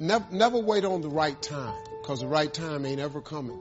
never, 0.00 0.26
never 0.32 0.58
wait 0.58 0.84
on 0.84 1.02
the 1.02 1.08
right 1.08 1.40
time, 1.40 1.76
because 2.00 2.20
the 2.20 2.26
right 2.26 2.52
time 2.52 2.84
ain't 2.86 3.00
ever 3.00 3.20
coming. 3.20 3.60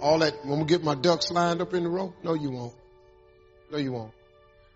All 0.00 0.20
that, 0.20 0.46
when 0.46 0.60
we 0.60 0.64
get 0.64 0.82
my 0.82 0.94
ducks 0.94 1.30
lined 1.30 1.60
up 1.60 1.74
in 1.74 1.82
the 1.82 1.90
row, 1.90 2.14
no 2.22 2.32
you 2.32 2.50
won't. 2.50 2.72
No 3.70 3.76
you 3.76 3.92
won't. 3.92 4.12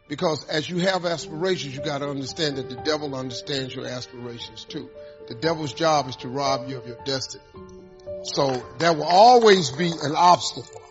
Because 0.06 0.46
as 0.48 0.68
you 0.68 0.78
have 0.80 1.06
aspirations, 1.06 1.74
you 1.74 1.82
gotta 1.82 2.06
understand 2.06 2.56
that 2.56 2.68
the 2.68 2.76
devil 2.76 3.14
understands 3.14 3.74
your 3.74 3.86
aspirations 3.86 4.64
too. 4.64 4.90
The 5.28 5.34
devil's 5.34 5.72
job 5.72 6.08
is 6.08 6.16
to 6.16 6.28
rob 6.28 6.68
you 6.68 6.76
of 6.76 6.86
your 6.86 6.98
destiny. 7.06 7.42
So 8.24 8.62
there 8.78 8.92
will 8.92 9.04
always 9.04 9.70
be 9.70 9.86
an 9.86 10.14
obstacle. 10.14 10.82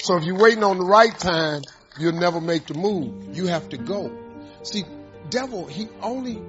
So 0.00 0.16
if 0.16 0.24
you're 0.24 0.38
waiting 0.38 0.64
on 0.64 0.78
the 0.78 0.84
right 0.84 1.16
time, 1.18 1.60
you'll 1.98 2.12
never 2.12 2.40
make 2.40 2.66
the 2.66 2.74
move. 2.74 3.36
You 3.36 3.48
have 3.48 3.68
to 3.70 3.76
go. 3.76 4.16
See, 4.62 4.84
devil, 5.28 5.66
he 5.66 5.88
only, 6.00 6.40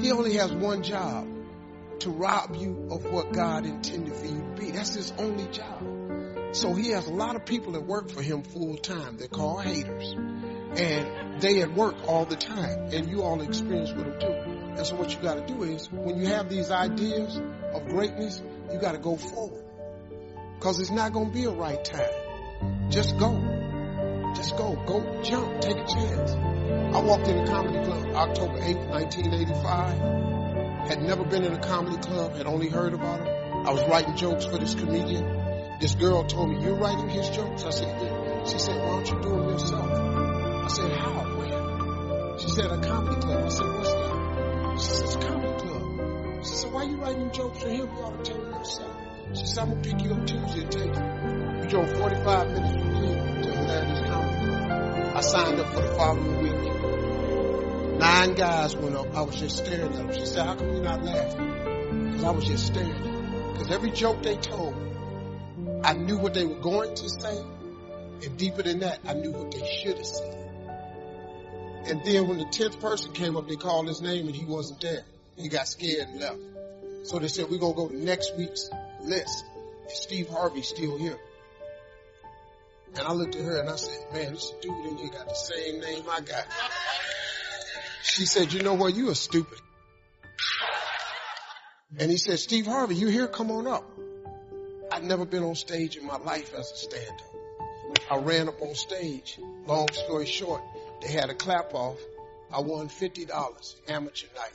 he 0.00 0.10
only 0.10 0.34
has 0.34 0.50
one 0.50 0.82
job 0.82 1.28
to 2.00 2.10
rob 2.10 2.56
you 2.56 2.88
of 2.90 3.04
what 3.04 3.32
God 3.32 3.66
intended 3.66 4.14
for 4.14 4.26
you 4.26 4.38
to 4.38 4.60
be. 4.60 4.70
That's 4.70 4.94
his 4.94 5.12
only 5.18 5.46
job. 5.48 6.00
So 6.52 6.74
he 6.74 6.90
has 6.90 7.06
a 7.06 7.12
lot 7.12 7.36
of 7.36 7.44
people 7.44 7.72
that 7.72 7.86
work 7.86 8.10
for 8.10 8.22
him 8.22 8.42
full 8.42 8.76
time. 8.76 9.16
They're 9.16 9.28
called 9.28 9.64
haters. 9.64 10.14
And 10.16 11.40
they 11.40 11.62
at 11.62 11.72
work 11.72 11.96
all 12.06 12.24
the 12.24 12.36
time. 12.36 12.90
And 12.92 13.08
you 13.08 13.22
all 13.22 13.40
experience 13.40 13.92
with 13.92 14.06
them 14.06 14.20
too. 14.20 14.50
And 14.76 14.86
so 14.86 14.96
what 14.96 15.12
you 15.12 15.18
gotta 15.20 15.46
do 15.46 15.62
is, 15.62 15.90
when 15.90 16.18
you 16.18 16.26
have 16.28 16.48
these 16.48 16.70
ideas 16.70 17.40
of 17.74 17.86
greatness, 17.86 18.42
you 18.72 18.78
gotta 18.80 18.98
go 18.98 19.16
forward. 19.16 19.64
Cause 20.60 20.80
it's 20.80 20.90
not 20.90 21.12
gonna 21.12 21.30
be 21.30 21.44
a 21.44 21.50
right 21.50 21.82
time. 21.84 22.90
Just 22.90 23.18
go. 23.18 23.32
Just 24.34 24.56
go. 24.56 24.74
Go 24.86 25.22
jump. 25.22 25.60
Take 25.60 25.76
a 25.76 25.86
chance. 25.86 26.32
I 26.32 27.00
walked 27.00 27.28
in 27.28 27.38
a 27.38 27.46
comedy 27.46 27.84
club 27.84 28.14
October 28.14 28.58
8th, 28.58 28.90
1985. 28.90 30.49
Had 30.88 31.02
never 31.02 31.24
been 31.24 31.44
in 31.44 31.52
a 31.52 31.58
comedy 31.58 31.98
club, 31.98 32.36
had 32.36 32.46
only 32.46 32.68
heard 32.68 32.94
about 32.94 33.20
him. 33.20 33.28
I 33.66 33.70
was 33.72 33.82
writing 33.88 34.16
jokes 34.16 34.44
for 34.44 34.58
this 34.58 34.74
comedian. 34.74 35.78
This 35.80 35.94
girl 35.94 36.24
told 36.24 36.50
me, 36.50 36.62
you're 36.62 36.76
writing 36.76 37.08
his 37.08 37.28
jokes? 37.30 37.64
I 37.64 37.70
said, 37.70 38.02
yeah. 38.02 38.44
She 38.44 38.58
said, 38.58 38.76
why 38.76 39.02
don't 39.02 39.08
you 39.08 39.22
do 39.22 39.28
them 39.30 39.48
yourself? 39.50 39.90
I 39.90 40.68
said, 40.68 40.92
how? 40.92 41.22
Where? 41.38 42.38
She 42.38 42.48
said, 42.48 42.66
a 42.66 42.80
comedy 42.80 43.20
club. 43.20 43.44
I 43.44 43.48
said, 43.48 43.66
what's 43.66 43.92
that? 43.92 44.78
She 44.78 44.86
said, 44.86 45.04
it's 45.04 45.14
a 45.14 45.18
comedy 45.20 45.58
club. 45.62 46.44
She 46.44 46.54
said, 46.54 46.72
why 46.72 46.82
are 46.82 46.88
you 46.88 46.96
writing 46.96 47.30
jokes 47.32 47.62
for 47.62 47.68
him? 47.68 47.80
You 47.80 48.02
ought 48.02 48.24
to 48.24 48.30
tell 48.30 48.42
him 48.42 48.52
yourself. 48.52 48.96
She 49.34 49.46
said, 49.46 49.58
I'm 49.62 49.70
going 49.70 49.82
to 49.82 49.90
pick 49.90 50.02
you 50.04 50.12
up 50.12 50.26
Tuesday 50.26 50.60
and 50.60 50.72
take 50.72 50.94
you. 50.94 51.60
We 51.60 51.66
drove 51.68 51.90
45 51.98 52.48
minutes 52.48 52.72
from 52.72 52.94
here 52.96 53.42
to 53.42 53.58
Atlantis 53.58 54.08
Comedy 54.08 54.66
Club. 54.66 55.16
I 55.16 55.20
signed 55.20 55.60
up 55.60 55.72
for 55.72 55.82
the 55.82 55.94
following 55.94 56.42
week. 56.42 56.79
Nine 58.00 58.34
guys 58.34 58.74
went 58.74 58.96
up. 58.96 59.14
I 59.14 59.20
was 59.20 59.38
just 59.38 59.58
staring 59.58 59.92
at 59.92 59.92
them. 59.92 60.10
She 60.14 60.24
said, 60.24 60.46
how 60.46 60.54
come 60.54 60.72
you're 60.72 60.82
not 60.82 61.02
laughing? 61.02 62.06
Because 62.06 62.24
I 62.24 62.30
was 62.30 62.44
just 62.46 62.66
staring. 62.68 63.52
Because 63.52 63.70
every 63.70 63.90
joke 63.90 64.22
they 64.22 64.38
told, 64.38 64.74
I 65.84 65.92
knew 65.92 66.16
what 66.16 66.32
they 66.32 66.46
were 66.46 66.60
going 66.60 66.94
to 66.94 67.10
say. 67.10 67.38
And 68.24 68.38
deeper 68.38 68.62
than 68.62 68.78
that, 68.78 69.00
I 69.06 69.12
knew 69.12 69.32
what 69.32 69.52
they 69.52 69.66
should 69.66 69.98
have 69.98 70.06
said. 70.06 70.50
And 71.88 72.02
then 72.02 72.26
when 72.26 72.38
the 72.38 72.46
10th 72.46 72.80
person 72.80 73.12
came 73.12 73.36
up, 73.36 73.46
they 73.46 73.56
called 73.56 73.86
his 73.86 74.00
name 74.00 74.28
and 74.28 74.34
he 74.34 74.46
wasn't 74.46 74.80
there. 74.80 75.02
He 75.36 75.48
got 75.48 75.68
scared 75.68 76.08
and 76.08 76.20
left. 76.20 76.38
So 77.02 77.18
they 77.18 77.28
said, 77.28 77.50
we're 77.50 77.58
going 77.58 77.74
to 77.74 77.80
go 77.82 77.88
to 77.88 78.02
next 78.02 78.34
week's 78.34 78.70
list. 79.02 79.44
Is 79.90 79.98
Steve 79.98 80.30
Harvey 80.30 80.62
still 80.62 80.96
here? 80.96 81.18
And 82.96 83.06
I 83.06 83.12
looked 83.12 83.36
at 83.36 83.44
her 83.44 83.60
and 83.60 83.68
I 83.68 83.76
said, 83.76 84.10
man, 84.14 84.32
this 84.32 84.54
dude 84.62 84.86
in 84.86 84.96
here 84.96 85.10
got 85.10 85.28
the 85.28 85.34
same 85.34 85.80
name 85.80 86.04
I 86.10 86.20
got. 86.20 86.46
She 88.02 88.26
said, 88.26 88.52
you 88.52 88.62
know 88.62 88.74
what? 88.74 88.94
You 88.94 89.10
are 89.10 89.14
stupid. 89.14 89.58
And 91.98 92.10
he 92.10 92.16
said, 92.16 92.38
Steve 92.38 92.66
Harvey, 92.66 92.94
you 92.94 93.08
here? 93.08 93.26
Come 93.26 93.50
on 93.50 93.66
up. 93.66 93.84
I'd 94.92 95.04
never 95.04 95.24
been 95.24 95.42
on 95.42 95.54
stage 95.54 95.96
in 95.96 96.06
my 96.06 96.16
life 96.18 96.54
as 96.54 96.70
a 96.70 96.76
stand-up. 96.76 97.26
I 98.10 98.16
ran 98.16 98.48
up 98.48 98.60
on 98.62 98.74
stage. 98.74 99.38
Long 99.66 99.88
story 99.92 100.26
short, 100.26 100.62
they 101.02 101.12
had 101.12 101.30
a 101.30 101.34
clap 101.34 101.74
off. 101.74 101.98
I 102.52 102.60
won 102.60 102.88
$50 102.88 103.74
amateur 103.88 104.26
night. 104.36 104.52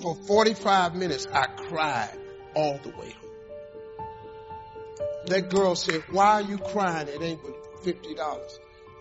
For 0.00 0.14
45 0.14 0.94
minutes, 0.94 1.26
I 1.32 1.46
cried 1.46 2.16
all 2.54 2.78
the 2.82 2.90
way 2.90 3.10
home. 3.10 3.30
That 5.26 5.50
girl 5.50 5.74
said, 5.74 6.02
why 6.10 6.34
are 6.34 6.42
you 6.42 6.58
crying? 6.58 7.08
It 7.08 7.20
ain't 7.20 7.40
but 7.42 7.84
$50. 7.84 8.18
I 8.18 8.38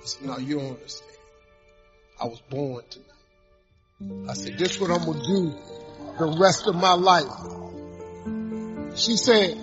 said, 0.04 0.28
no, 0.28 0.38
you 0.38 0.60
don't 0.60 0.74
understand. 0.74 1.12
I 2.20 2.26
was 2.26 2.42
born 2.50 2.84
tonight. 2.90 4.30
I 4.30 4.34
said, 4.34 4.58
this 4.58 4.76
is 4.76 4.80
what 4.80 4.92
I'm 4.92 5.06
going 5.06 5.20
to 5.20 5.26
do 5.26 5.54
the 6.18 6.38
rest 6.40 6.66
of 6.68 6.76
my 6.76 6.94
life. 6.94 7.26
She 8.98 9.18
said, 9.18 9.58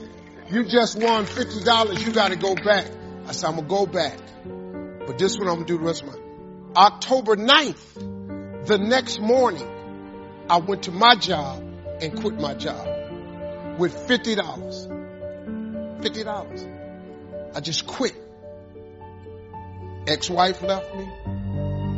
you 0.51 0.65
just 0.65 1.01
won 1.01 1.25
$50. 1.25 2.07
You 2.07 2.13
got 2.13 2.31
to 2.31 2.37
go 2.37 2.55
back. 2.55 2.91
I 3.27 3.33
said, 3.33 3.49
I'm 3.49 3.57
going 3.57 3.69
to 3.69 3.75
go 3.75 3.87
back. 3.87 4.19
But 5.07 5.19
this 5.19 5.33
is 5.33 5.39
what 5.39 5.49
I'm 5.49 5.55
going 5.55 5.67
to 5.67 5.73
do 5.73 5.79
the 5.79 5.85
rest 5.85 6.03
of 6.03 6.09
my 6.09 6.15
life. 6.15 6.23
October 6.77 7.37
9th, 7.37 8.67
the 8.67 8.77
next 8.79 9.19
morning, 9.21 9.67
I 10.51 10.59
went 10.59 10.83
to 10.85 10.93
my 10.93 11.15
job 11.15 11.63
and 12.03 12.21
quit 12.21 12.39
my 12.39 12.53
job 12.55 12.87
with 13.79 13.95
$50. 13.95 14.37
$50. 16.03 17.57
I 17.57 17.61
just 17.61 17.87
quit. 17.87 18.15
Ex-wife 20.07 20.63
left 20.63 20.95
me. 20.95 21.09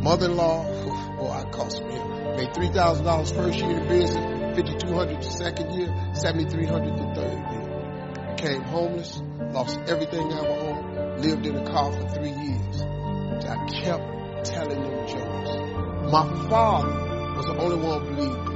Mother-in-law, 0.04 1.16
boy, 1.16 1.30
I 1.30 1.44
cost 1.44 1.80
me. 1.80 1.94
Made 2.36 2.52
$3,000 2.52 3.34
first 3.34 3.58
year 3.58 3.70
in 3.70 3.88
business, 3.88 4.54
5200 4.54 5.22
the 5.22 5.30
second 5.30 5.72
year, 5.72 5.88
7300 6.12 6.98
the 6.98 7.14
third 7.14 7.38
year. 7.50 8.34
Became 8.36 8.62
homeless, 8.64 9.22
lost 9.54 9.80
everything 9.88 10.30
I 10.30 10.40
ever 10.40 10.60
owned, 10.60 11.24
lived 11.24 11.46
in 11.46 11.56
a 11.56 11.64
car 11.64 11.90
for 11.90 12.06
three 12.10 12.32
years. 12.32 12.82
I 13.48 13.66
kept 13.80 14.44
telling 14.44 14.82
them 14.82 15.08
jokes. 15.08 16.12
My 16.12 16.48
father 16.50 17.36
was 17.38 17.46
the 17.46 17.56
only 17.56 17.76
one 17.76 18.04
who 18.04 18.14
believed. 18.14 18.48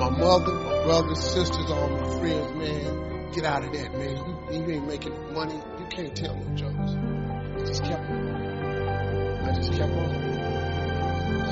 My 0.00 0.08
mother, 0.08 0.54
my 0.54 0.84
brothers, 0.84 1.22
sisters, 1.22 1.70
all 1.70 1.90
my 1.90 2.18
friends, 2.18 2.54
man, 2.54 3.30
get 3.34 3.44
out 3.44 3.62
of 3.62 3.74
that, 3.74 3.92
man. 3.92 4.16
You, 4.16 4.62
you 4.62 4.70
ain't 4.72 4.86
making 4.86 5.34
money. 5.34 5.60
You 5.78 5.86
can't 5.90 6.16
tell 6.16 6.34
no 6.34 6.56
jokes. 6.56 6.92
I 6.94 7.64
just 7.66 7.84
kept 7.84 8.43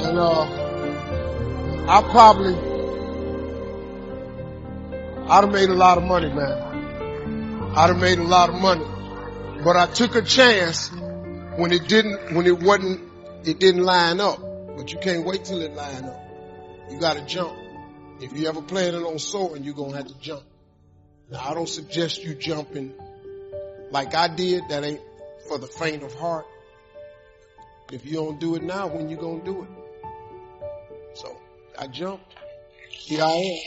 And, 0.04 0.18
uh, 0.18 0.42
I 1.88 2.02
probably, 2.10 2.54
I'd 5.28 5.44
have 5.44 5.52
made 5.52 5.68
a 5.68 5.74
lot 5.74 5.98
of 5.98 6.04
money, 6.04 6.28
man. 6.28 7.72
I'd 7.76 7.88
have 7.88 7.98
made 7.98 8.18
a 8.18 8.24
lot 8.24 8.48
of 8.48 8.56
money. 8.56 8.84
But 9.64 9.76
I 9.76 9.86
took 9.86 10.16
a 10.16 10.22
chance 10.22 10.90
when 11.56 11.72
it 11.72 11.88
didn't, 11.88 12.34
when 12.34 12.46
it 12.46 12.60
wasn't, 12.60 13.00
it 13.44 13.58
didn't 13.58 13.82
line 13.82 14.20
up. 14.20 14.40
But 14.76 14.92
you 14.92 14.98
can't 14.98 15.24
wait 15.24 15.44
till 15.44 15.60
it 15.60 15.74
line 15.74 16.04
up. 16.04 16.20
You 16.90 16.98
gotta 16.98 17.22
jump. 17.22 17.56
If 18.20 18.36
you 18.36 18.48
ever 18.48 18.62
planning 18.62 19.02
on 19.02 19.18
soaring, 19.18 19.64
you're 19.64 19.74
gonna 19.74 19.96
have 19.96 20.08
to 20.08 20.18
jump. 20.18 20.42
Now 21.30 21.50
I 21.50 21.54
don't 21.54 21.68
suggest 21.68 22.22
you 22.22 22.34
jumping 22.34 22.92
like 23.90 24.14
I 24.14 24.28
did. 24.28 24.68
That 24.68 24.84
ain't 24.84 25.00
for 25.48 25.58
the 25.58 25.66
faint 25.66 26.02
of 26.02 26.14
heart. 26.14 26.46
If 27.92 28.06
you 28.06 28.14
don't 28.14 28.40
do 28.40 28.54
it 28.54 28.62
now, 28.62 28.86
when 28.86 29.10
you 29.10 29.18
gonna 29.18 29.44
do 29.44 29.64
it? 29.64 29.68
So 31.12 31.36
I 31.78 31.86
jumped. 31.88 32.34
Here 32.88 33.22
I 33.22 33.32
am. 33.32 33.58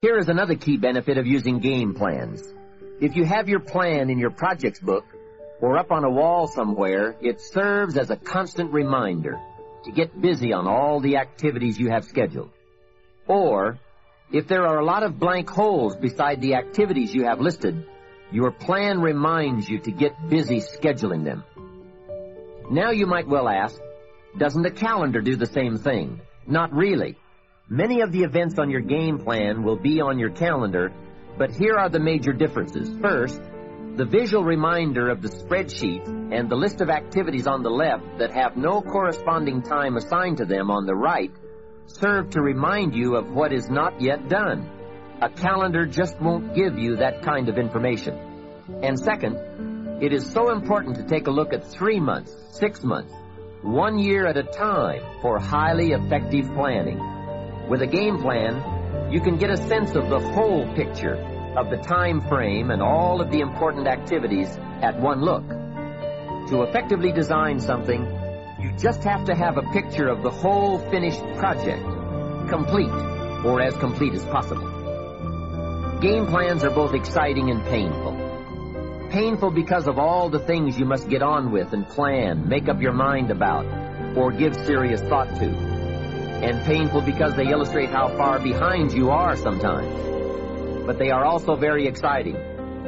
Here 0.00 0.16
is 0.16 0.30
another 0.30 0.54
key 0.54 0.78
benefit 0.78 1.18
of 1.18 1.26
using 1.26 1.58
game 1.58 1.92
plans. 1.94 2.42
If 3.02 3.14
you 3.14 3.26
have 3.26 3.46
your 3.46 3.60
plan 3.60 4.08
in 4.08 4.18
your 4.18 4.30
projects 4.30 4.80
book 4.80 5.04
or 5.60 5.76
up 5.76 5.92
on 5.92 6.04
a 6.04 6.10
wall 6.10 6.46
somewhere, 6.46 7.14
it 7.20 7.42
serves 7.42 7.98
as 7.98 8.08
a 8.08 8.16
constant 8.16 8.72
reminder 8.72 9.38
to 9.84 9.92
get 9.92 10.18
busy 10.18 10.54
on 10.54 10.66
all 10.66 10.98
the 10.98 11.18
activities 11.18 11.78
you 11.78 11.90
have 11.90 12.06
scheduled. 12.06 12.50
Or, 13.26 13.78
if 14.32 14.48
there 14.48 14.66
are 14.66 14.78
a 14.78 14.84
lot 14.84 15.02
of 15.02 15.18
blank 15.18 15.50
holes 15.50 15.94
beside 15.94 16.40
the 16.40 16.54
activities 16.54 17.14
you 17.14 17.24
have 17.24 17.38
listed, 17.38 17.84
your 18.30 18.50
plan 18.50 19.00
reminds 19.00 19.68
you 19.68 19.78
to 19.80 19.90
get 19.90 20.28
busy 20.28 20.60
scheduling 20.60 21.24
them. 21.24 21.44
Now 22.70 22.90
you 22.90 23.06
might 23.06 23.26
well 23.26 23.48
ask, 23.48 23.80
doesn't 24.36 24.66
a 24.66 24.70
calendar 24.70 25.20
do 25.20 25.36
the 25.36 25.46
same 25.46 25.78
thing? 25.78 26.20
Not 26.46 26.72
really. 26.72 27.16
Many 27.68 28.00
of 28.00 28.12
the 28.12 28.22
events 28.22 28.58
on 28.58 28.70
your 28.70 28.80
game 28.80 29.18
plan 29.18 29.62
will 29.62 29.76
be 29.76 30.00
on 30.00 30.18
your 30.18 30.30
calendar, 30.30 30.92
but 31.36 31.50
here 31.50 31.76
are 31.76 31.88
the 31.88 32.00
major 32.00 32.32
differences. 32.32 32.90
First, 33.00 33.40
the 33.96 34.04
visual 34.04 34.44
reminder 34.44 35.08
of 35.08 35.22
the 35.22 35.28
spreadsheet 35.28 36.06
and 36.06 36.48
the 36.48 36.56
list 36.56 36.80
of 36.80 36.90
activities 36.90 37.46
on 37.46 37.62
the 37.62 37.70
left 37.70 38.18
that 38.18 38.32
have 38.32 38.56
no 38.56 38.80
corresponding 38.80 39.62
time 39.62 39.96
assigned 39.96 40.36
to 40.38 40.44
them 40.44 40.70
on 40.70 40.86
the 40.86 40.94
right 40.94 41.32
serve 41.88 42.30
to 42.30 42.42
remind 42.42 42.94
you 42.94 43.16
of 43.16 43.30
what 43.30 43.52
is 43.52 43.68
not 43.70 44.00
yet 44.00 44.28
done. 44.28 44.70
A 45.20 45.28
calendar 45.28 45.84
just 45.84 46.20
won't 46.20 46.54
give 46.54 46.78
you 46.78 46.94
that 46.98 47.22
kind 47.22 47.48
of 47.48 47.58
information. 47.58 48.16
And 48.84 48.96
second, 48.96 50.00
it 50.00 50.12
is 50.12 50.30
so 50.30 50.52
important 50.52 50.94
to 50.94 51.02
take 51.02 51.26
a 51.26 51.32
look 51.32 51.52
at 51.52 51.66
three 51.66 51.98
months, 51.98 52.32
six 52.52 52.84
months, 52.84 53.12
one 53.62 53.98
year 53.98 54.28
at 54.28 54.36
a 54.36 54.44
time 54.44 55.02
for 55.20 55.40
highly 55.40 55.90
effective 55.90 56.46
planning. 56.54 57.00
With 57.68 57.82
a 57.82 57.86
game 57.88 58.18
plan, 58.22 59.10
you 59.12 59.20
can 59.20 59.38
get 59.38 59.50
a 59.50 59.56
sense 59.56 59.96
of 59.96 60.08
the 60.08 60.20
whole 60.20 60.72
picture 60.76 61.16
of 61.56 61.68
the 61.68 61.78
time 61.78 62.20
frame 62.28 62.70
and 62.70 62.80
all 62.80 63.20
of 63.20 63.32
the 63.32 63.40
important 63.40 63.88
activities 63.88 64.56
at 64.82 65.00
one 65.00 65.20
look. 65.20 65.48
To 66.50 66.62
effectively 66.62 67.10
design 67.10 67.58
something, 67.58 68.06
you 68.60 68.70
just 68.78 69.02
have 69.02 69.24
to 69.24 69.34
have 69.34 69.58
a 69.58 69.62
picture 69.72 70.06
of 70.06 70.22
the 70.22 70.30
whole 70.30 70.78
finished 70.90 71.24
project, 71.38 71.82
complete, 72.48 72.92
or 73.44 73.60
as 73.60 73.76
complete 73.78 74.14
as 74.14 74.24
possible. 74.26 74.77
Game 76.00 76.26
plans 76.26 76.62
are 76.62 76.70
both 76.70 76.94
exciting 76.94 77.50
and 77.50 77.64
painful. 77.64 79.08
Painful 79.10 79.50
because 79.50 79.88
of 79.88 79.98
all 79.98 80.28
the 80.28 80.38
things 80.38 80.78
you 80.78 80.84
must 80.84 81.08
get 81.08 81.22
on 81.22 81.50
with 81.50 81.72
and 81.72 81.88
plan, 81.88 82.48
make 82.48 82.68
up 82.68 82.80
your 82.80 82.92
mind 82.92 83.32
about, 83.32 83.66
or 84.16 84.30
give 84.30 84.54
serious 84.64 85.00
thought 85.00 85.26
to. 85.40 85.46
And 85.46 86.64
painful 86.64 87.00
because 87.00 87.34
they 87.34 87.48
illustrate 87.48 87.88
how 87.90 88.16
far 88.16 88.38
behind 88.38 88.92
you 88.92 89.10
are 89.10 89.34
sometimes. 89.34 90.86
But 90.86 91.00
they 91.00 91.10
are 91.10 91.24
also 91.24 91.56
very 91.56 91.88
exciting, 91.88 92.36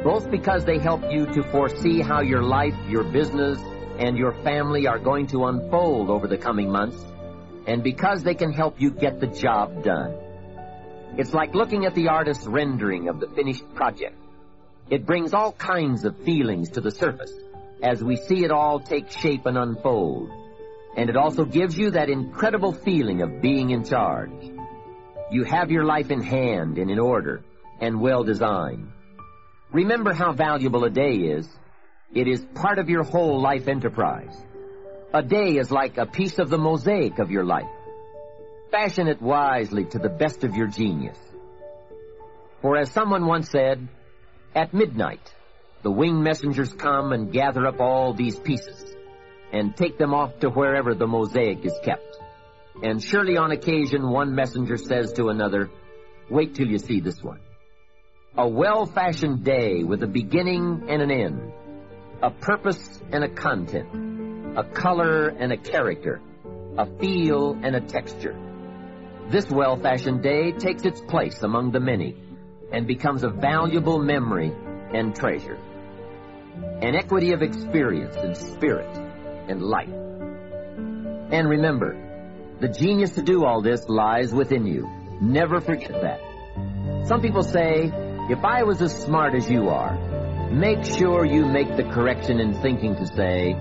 both 0.05 0.31
because 0.31 0.63
they 0.63 0.77
help 0.77 1.01
you 1.11 1.25
to 1.33 1.43
foresee 1.43 1.99
how 1.99 2.21
your 2.21 2.43
life, 2.43 2.75
your 2.87 3.03
business, 3.03 3.59
and 3.99 4.17
your 4.17 4.31
family 4.41 4.87
are 4.87 4.99
going 4.99 5.27
to 5.27 5.47
unfold 5.47 6.09
over 6.09 6.27
the 6.27 6.37
coming 6.37 6.71
months, 6.71 7.03
and 7.67 7.83
because 7.83 8.23
they 8.23 8.35
can 8.35 8.53
help 8.53 8.79
you 8.79 8.89
get 8.89 9.19
the 9.19 9.27
job 9.27 9.83
done. 9.83 10.30
It's 11.17 11.33
like 11.33 11.53
looking 11.53 11.85
at 11.85 11.93
the 11.93 12.07
artist's 12.07 12.47
rendering 12.47 13.09
of 13.09 13.19
the 13.19 13.27
finished 13.27 13.73
project. 13.75 14.17
It 14.89 15.05
brings 15.05 15.33
all 15.33 15.51
kinds 15.51 16.05
of 16.05 16.17
feelings 16.23 16.71
to 16.71 16.81
the 16.81 16.91
surface 16.91 17.33
as 17.81 18.03
we 18.03 18.15
see 18.15 18.43
it 18.43 18.51
all 18.51 18.79
take 18.79 19.09
shape 19.09 19.45
and 19.45 19.57
unfold. 19.57 20.29
And 20.95 21.09
it 21.09 21.17
also 21.17 21.45
gives 21.45 21.77
you 21.77 21.91
that 21.91 22.09
incredible 22.09 22.73
feeling 22.73 23.21
of 23.21 23.41
being 23.41 23.71
in 23.71 23.83
charge. 23.83 24.51
You 25.31 25.43
have 25.45 25.71
your 25.71 25.85
life 25.85 26.11
in 26.11 26.21
hand 26.21 26.77
and 26.77 26.91
in 26.91 26.99
order 26.99 27.41
and 27.79 28.01
well 28.01 28.23
designed. 28.23 28.91
Remember 29.71 30.13
how 30.13 30.33
valuable 30.33 30.83
a 30.83 30.89
day 30.89 31.15
is 31.15 31.47
it 32.13 32.27
is 32.27 32.45
part 32.53 32.77
of 32.77 32.89
your 32.89 33.03
whole 33.03 33.41
life 33.41 33.69
enterprise. 33.69 34.35
A 35.13 35.23
day 35.23 35.57
is 35.57 35.71
like 35.71 35.97
a 35.97 36.05
piece 36.05 36.39
of 36.39 36.49
the 36.49 36.57
mosaic 36.57 37.19
of 37.19 37.31
your 37.31 37.45
life. 37.45 37.69
Fashion 38.71 39.09
it 39.09 39.21
wisely 39.21 39.83
to 39.83 39.99
the 39.99 40.09
best 40.09 40.45
of 40.45 40.55
your 40.55 40.67
genius. 40.67 41.17
For 42.61 42.77
as 42.77 42.89
someone 42.91 43.25
once 43.25 43.49
said, 43.49 43.87
at 44.55 44.73
midnight, 44.73 45.35
the 45.83 45.91
winged 45.91 46.23
messengers 46.23 46.71
come 46.71 47.11
and 47.11 47.33
gather 47.33 47.67
up 47.67 47.81
all 47.81 48.13
these 48.13 48.39
pieces 48.39 48.95
and 49.51 49.75
take 49.75 49.97
them 49.97 50.13
off 50.13 50.39
to 50.39 50.49
wherever 50.49 50.95
the 50.95 51.07
mosaic 51.07 51.65
is 51.65 51.77
kept. 51.83 52.17
And 52.81 53.03
surely 53.03 53.35
on 53.35 53.51
occasion 53.51 54.09
one 54.09 54.35
messenger 54.35 54.77
says 54.77 55.11
to 55.13 55.27
another, 55.27 55.69
wait 56.29 56.55
till 56.55 56.67
you 56.67 56.77
see 56.77 57.01
this 57.01 57.21
one. 57.21 57.41
A 58.37 58.47
well-fashioned 58.47 59.43
day 59.43 59.83
with 59.83 60.01
a 60.03 60.07
beginning 60.07 60.85
and 60.87 61.01
an 61.01 61.11
end 61.11 61.51
a 62.23 62.29
purpose 62.29 63.01
and 63.11 63.23
a 63.23 63.29
content, 63.29 64.55
a 64.55 64.63
color 64.63 65.29
and 65.29 65.51
a 65.51 65.57
character, 65.57 66.21
a 66.77 66.85
feel 66.99 67.59
and 67.63 67.75
a 67.75 67.81
texture. 67.81 68.50
This 69.31 69.49
well-fashioned 69.49 70.21
day 70.21 70.51
takes 70.51 70.83
its 70.83 70.99
place 70.99 71.41
among 71.41 71.71
the 71.71 71.79
many 71.79 72.17
and 72.73 72.85
becomes 72.85 73.23
a 73.23 73.29
valuable 73.29 73.97
memory 73.97 74.51
and 74.93 75.15
treasure. 75.15 75.57
An 76.81 76.95
equity 76.95 77.31
of 77.31 77.41
experience 77.41 78.17
and 78.17 78.35
spirit 78.35 78.93
and 79.47 79.61
life. 79.61 79.87
And 79.87 81.47
remember, 81.47 81.95
the 82.59 82.67
genius 82.67 83.11
to 83.11 83.21
do 83.21 83.45
all 83.45 83.61
this 83.61 83.87
lies 83.87 84.33
within 84.33 84.67
you. 84.67 84.89
Never 85.21 85.61
forget 85.61 85.93
that. 86.01 87.07
Some 87.07 87.21
people 87.21 87.43
say, 87.43 87.89
if 88.29 88.43
I 88.43 88.63
was 88.63 88.81
as 88.81 88.93
smart 88.93 89.33
as 89.33 89.49
you 89.49 89.69
are, 89.69 89.95
make 90.51 90.83
sure 90.83 91.23
you 91.23 91.45
make 91.45 91.77
the 91.77 91.83
correction 91.83 92.41
in 92.41 92.61
thinking 92.61 92.97
to 92.97 93.07
say, 93.07 93.55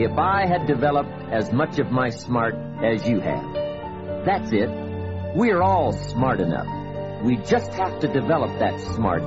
if 0.00 0.18
I 0.18 0.46
had 0.48 0.66
developed 0.66 1.30
as 1.30 1.52
much 1.52 1.78
of 1.78 1.92
my 1.92 2.10
smart 2.10 2.56
as 2.82 3.06
you 3.06 3.20
have. 3.20 3.54
That's 4.24 4.50
it. 4.52 4.83
We're 5.34 5.62
all 5.62 5.92
smart 5.92 6.40
enough. 6.40 6.68
We 7.22 7.36
just 7.38 7.72
have 7.72 8.00
to 8.00 8.08
develop 8.08 8.58
that 8.60 8.80
smart 8.94 9.22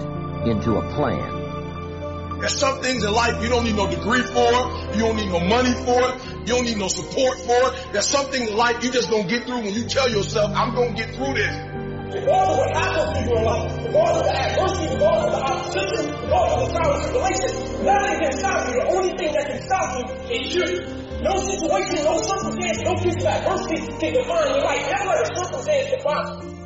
into 0.48 0.77
a 0.77 0.94
plan. 0.94 2.39
There's 2.39 2.57
some 2.57 2.81
things 2.81 3.04
in 3.04 3.12
life 3.12 3.44
you 3.44 3.50
don't 3.50 3.65
need 3.65 3.75
no 3.75 3.89
degree 3.89 4.21
for, 4.21 4.51
you 4.94 5.00
don't 5.00 5.18
need 5.18 5.31
no 5.31 5.39
money 5.39 5.74
for 5.74 6.38
you 6.48 6.54
don't 6.54 6.63
need 6.63 6.77
no 6.77 6.88
support 6.88 7.38
for 7.39 7.74
it. 7.74 7.88
There's 7.92 8.07
something 8.07 8.42
in 8.42 8.56
life 8.56 8.81
you 8.81 8.89
just 8.89 9.09
gonna 9.09 9.27
get 9.27 9.45
through 9.45 9.59
when 9.59 9.74
you 9.74 9.83
tell 9.83 10.09
yourself, 10.09 10.56
I'm 10.56 10.74
gonna 10.74 10.94
get 10.94 11.13
through 11.13 11.33
this 11.33 11.77
regardless 12.13 12.56
of 12.56 12.57
what 12.57 12.77
happens 12.77 13.12
to 13.12 13.19
you 13.19 13.38
in 13.38 13.44
life, 13.44 13.86
regardless 13.86 14.21
of 14.21 14.27
the 14.27 14.39
adversity, 14.39 14.94
regardless 14.94 15.25
of 15.25 15.31
the 15.31 15.44
opposition, 15.44 16.21
regardless 16.24 16.56
of 16.56 16.71
the 16.71 16.80
trials 16.80 16.95
and 16.95 17.12
tribulations, 17.12 17.83
nothing 17.83 18.19
can 18.19 18.31
stop 18.31 18.68
you. 18.68 18.74
The 18.74 18.88
only 18.88 19.18
thing 19.18 19.33
that 19.33 19.45
can 19.48 19.62
stop 19.62 19.86
you 19.98 20.36
is 20.36 20.56
you. 20.56 21.06
No 21.22 21.36
situation, 21.36 22.06
no 22.06 22.22
circumstance, 22.22 22.81
no 22.84 22.92
of 22.94 23.06
adversity 23.06 23.88
can 24.00 24.14
define 24.14 24.50
your 24.50 24.62
life. 24.62 24.90
Never 24.90 25.06
let 25.06 25.22
a 25.22 25.36
circumstance 25.36 25.92
define. 25.92 26.58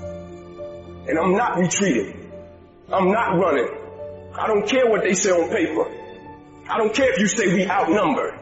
And 1.07 1.19
I'm 1.19 1.36
not 1.36 1.57
retreating. 1.57 2.31
I'm 2.92 3.12
not 3.12 3.38
running. 3.38 3.69
I 4.38 4.48
don't 4.48 4.68
care 4.68 4.89
what 4.89 5.03
they 5.03 5.13
say 5.13 5.31
on 5.31 5.50
paper. 5.50 5.89
I 6.69 6.77
don't 6.77 6.94
care 6.94 7.12
if 7.13 7.19
you 7.19 7.27
say 7.27 7.53
we 7.53 7.65
outnumbered. 7.65 8.39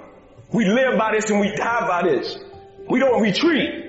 We 0.51 0.65
live 0.65 0.97
by 0.97 1.13
this 1.13 1.29
and 1.29 1.39
we 1.39 1.55
die 1.55 1.87
by 1.87 2.03
this. 2.09 2.37
We 2.89 2.99
don't 2.99 3.21
retreat. 3.21 3.85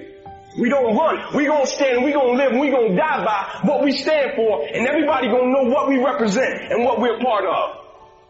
We 0.59 0.69
don't 0.69 0.97
run. 0.97 1.35
We 1.35 1.47
gonna 1.47 1.67
stand. 1.67 2.05
We 2.05 2.13
gonna 2.13 2.33
live. 2.33 2.53
We 2.53 2.71
gonna 2.71 2.97
die 2.97 3.25
by 3.25 3.61
what 3.69 3.83
we 3.83 3.93
stand 3.93 4.33
for, 4.35 4.67
and 4.67 4.87
everybody 4.87 5.29
gonna 5.29 5.51
know 5.53 5.71
what 5.71 5.89
we 5.89 5.97
represent 5.99 6.71
and 6.71 6.85
what 6.85 7.01
we're 7.01 7.19
part 7.21 7.45
of. 7.45 7.77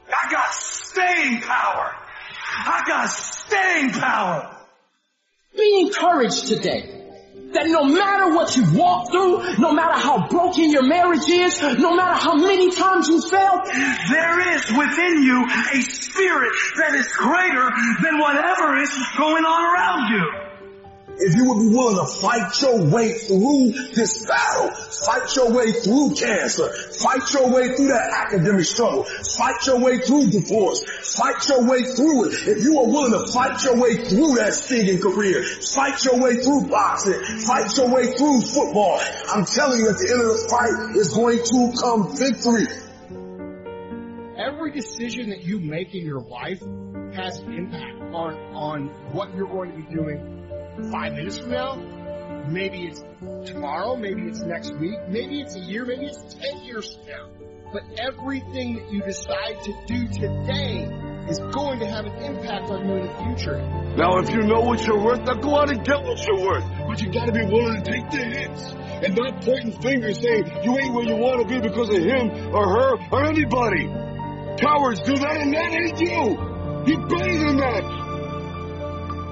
I 0.08 0.30
got 0.30 0.52
staying 0.52 1.40
power. 1.40 1.96
I 2.66 2.82
got 2.86 3.10
staying 3.10 3.90
power. 3.90 4.56
Be 5.56 5.86
encouraged 5.86 6.48
today. 6.48 6.96
That 7.52 7.66
no 7.66 7.84
matter 7.84 8.34
what 8.34 8.56
you 8.56 8.64
walk 8.78 9.10
through, 9.10 9.58
no 9.58 9.72
matter 9.72 9.98
how 9.98 10.28
broken 10.28 10.70
your 10.70 10.84
marriage 10.84 11.28
is, 11.28 11.60
no 11.60 11.96
matter 11.96 12.14
how 12.14 12.34
many 12.34 12.70
times 12.70 13.08
you 13.08 13.20
failed, 13.20 13.60
there 13.64 14.54
is 14.54 14.62
within 14.70 15.22
you 15.22 15.44
a 15.74 15.82
spirit 15.82 16.54
that 16.76 16.94
is 16.94 17.08
greater 17.08 17.70
than 18.02 18.20
whatever 18.20 18.76
is 18.76 18.96
going 19.16 19.44
on 19.44 19.74
around 19.74 20.12
you 20.12 20.49
if 21.20 21.36
you 21.36 21.44
would 21.44 21.60
be 21.60 21.68
willing 21.68 22.00
to 22.00 22.08
fight 22.20 22.48
your 22.62 22.80
way 22.88 23.12
through 23.12 23.72
this 23.92 24.24
battle, 24.24 24.70
fight 24.72 25.36
your 25.36 25.52
way 25.52 25.72
through 25.72 26.14
cancer, 26.14 26.72
fight 26.96 27.20
your 27.34 27.52
way 27.52 27.76
through 27.76 27.88
that 27.88 28.08
academic 28.24 28.64
struggle, 28.64 29.04
fight 29.04 29.66
your 29.66 29.80
way 29.80 29.98
through 29.98 30.30
divorce, 30.30 30.80
fight 31.14 31.46
your 31.48 31.68
way 31.68 31.82
through 31.92 32.24
it. 32.24 32.32
If 32.48 32.64
you 32.64 32.80
are 32.80 32.88
willing 32.88 33.12
to 33.12 33.30
fight 33.30 33.62
your 33.64 33.76
way 33.76 33.96
through 33.96 34.36
that 34.36 34.54
singing 34.54 35.00
career, 35.00 35.44
fight 35.44 36.02
your 36.04 36.20
way 36.20 36.36
through 36.40 36.68
boxing, 36.68 37.20
fight 37.44 37.76
your 37.76 37.92
way 37.92 38.16
through 38.16 38.40
football, 38.40 38.98
I'm 39.28 39.44
telling 39.44 39.80
you 39.80 39.90
at 39.90 39.98
the 40.00 40.08
end 40.08 40.22
of 40.24 40.28
the 40.32 40.48
fight 40.48 40.96
is 40.96 41.12
going 41.12 41.44
to 41.44 41.72
come 41.76 42.16
victory. 42.16 42.66
Every 44.40 44.72
decision 44.72 45.28
that 45.30 45.44
you 45.44 45.60
make 45.60 45.94
in 45.94 46.00
your 46.00 46.22
life 46.22 46.60
has 47.12 47.40
impact 47.40 48.00
on, 48.14 48.34
on 48.54 48.88
what 49.12 49.34
you're 49.34 49.48
going 49.48 49.72
to 49.72 49.76
be 49.76 49.94
doing 49.94 50.39
five 50.88 51.12
minutes 51.14 51.38
from 51.38 51.50
now. 51.50 51.76
Maybe 52.48 52.86
it's 52.86 53.02
tomorrow. 53.50 53.96
Maybe 53.96 54.22
it's 54.22 54.40
next 54.40 54.74
week. 54.76 54.98
Maybe 55.08 55.40
it's 55.40 55.56
a 55.56 55.60
year. 55.60 55.84
Maybe 55.84 56.06
it's 56.06 56.34
10 56.34 56.64
years 56.64 56.94
from 56.94 57.06
now. 57.06 57.50
But 57.72 57.82
everything 58.00 58.76
that 58.76 58.90
you 58.90 59.00
decide 59.02 59.62
to 59.62 59.72
do 59.86 60.08
today 60.08 60.90
is 61.28 61.38
going 61.38 61.78
to 61.80 61.86
have 61.86 62.06
an 62.06 62.16
impact 62.24 62.70
on 62.70 62.88
you 62.88 62.94
in 62.96 63.06
the 63.06 63.14
future. 63.22 63.58
Now, 63.96 64.18
if 64.18 64.30
you 64.30 64.42
know 64.42 64.60
what 64.60 64.84
you're 64.84 65.00
worth, 65.00 65.20
now 65.20 65.34
go 65.34 65.56
out 65.56 65.70
and 65.70 65.84
get 65.84 66.02
what 66.02 66.26
you're 66.26 66.40
worth. 66.40 66.64
But 66.88 67.00
you 67.00 67.12
gotta 67.12 67.32
be 67.32 67.44
willing 67.44 67.82
to 67.82 67.90
take 67.90 68.10
the 68.10 68.16
hits 68.18 68.72
and 69.04 69.14
not 69.14 69.42
pointing 69.42 69.80
fingers 69.80 70.20
saying 70.20 70.64
you 70.64 70.76
ain't 70.78 70.92
where 70.92 71.04
you 71.04 71.16
want 71.16 71.46
to 71.46 71.54
be 71.54 71.60
because 71.60 71.90
of 71.90 72.02
him 72.02 72.54
or 72.54 72.66
her 72.66 72.96
or 73.12 73.24
anybody. 73.24 73.86
Cowards 74.58 75.00
do 75.02 75.16
that 75.16 75.36
and 75.40 75.54
that 75.54 75.72
ain't 75.72 76.00
you. 76.00 76.50
You're 76.86 77.06
better 77.06 77.38
than 77.38 77.56
that. 77.58 77.99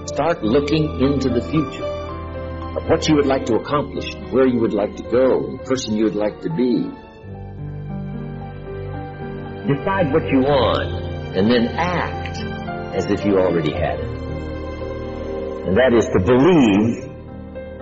Start 0.08 0.42
looking 0.42 1.00
into 1.00 1.28
the 1.28 1.42
future 1.42 1.84
of 1.84 2.88
what 2.88 3.06
you 3.06 3.16
would 3.16 3.26
like 3.26 3.44
to 3.44 3.56
accomplish, 3.56 4.14
where 4.30 4.46
you 4.46 4.58
would 4.58 4.72
like 4.72 4.96
to 4.96 5.02
go, 5.02 5.58
the 5.58 5.64
person 5.64 5.96
you 5.96 6.04
would 6.04 6.16
like 6.16 6.40
to 6.40 6.48
be. 6.48 6.88
Decide 9.68 10.10
what 10.10 10.24
you 10.32 10.40
want 10.40 10.88
and 11.36 11.50
then 11.50 11.68
act 11.76 12.38
as 12.96 13.04
if 13.10 13.22
you 13.26 13.38
already 13.38 13.70
had 13.70 14.00
it. 14.00 14.08
And 15.68 15.76
that 15.76 15.92
is 15.92 16.06
to 16.06 16.20
believe 16.24 17.04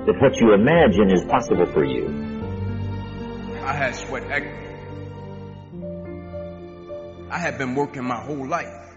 that 0.04 0.16
what 0.21 0.40
you 0.40 0.52
imagine 0.52 1.12
is 1.12 1.25
possible 1.26 1.66
for 1.66 1.85
you. 1.85 2.09
I 3.62 3.73
had 3.73 3.95
sweat 3.95 4.25
equity. 4.28 4.66
I 7.30 7.38
had 7.38 7.56
been 7.56 7.76
working 7.76 8.02
my 8.02 8.21
whole 8.21 8.49
life. 8.49 8.95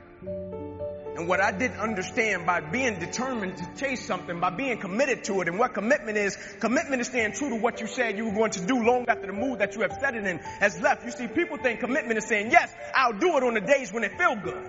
And 1.19 1.27
what 1.27 1.41
I 1.41 1.51
didn't 1.51 1.81
understand 1.81 2.45
by 2.45 2.61
being 2.61 2.97
determined 2.97 3.57
to 3.57 3.67
chase 3.75 4.07
something, 4.07 4.39
by 4.39 4.51
being 4.51 4.77
committed 4.77 5.25
to 5.25 5.41
it, 5.41 5.49
and 5.49 5.59
what 5.59 5.73
commitment 5.73 6.17
is, 6.17 6.38
commitment 6.61 7.01
is 7.01 7.07
staying 7.07 7.33
true 7.33 7.49
to 7.49 7.57
what 7.57 7.81
you 7.81 7.88
said 7.88 8.17
you 8.17 8.23
were 8.23 8.31
going 8.31 8.51
to 8.51 8.65
do 8.65 8.81
long 8.81 9.03
after 9.09 9.27
the 9.27 9.33
mood 9.33 9.59
that 9.59 9.75
you 9.75 9.81
have 9.81 9.91
set 9.99 10.15
it 10.15 10.25
in 10.25 10.38
has 10.38 10.79
left. 10.79 11.03
You 11.03 11.11
see, 11.11 11.27
people 11.27 11.57
think 11.57 11.81
commitment 11.81 12.17
is 12.17 12.25
saying, 12.25 12.51
yes, 12.51 12.73
I'll 12.95 13.19
do 13.19 13.35
it 13.35 13.43
on 13.43 13.53
the 13.53 13.59
days 13.59 13.91
when 13.91 14.05
it 14.05 14.17
feel 14.17 14.38
good. 14.38 14.63